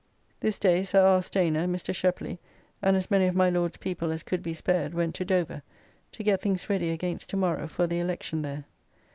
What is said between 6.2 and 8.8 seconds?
get things ready against to morrow for the election there.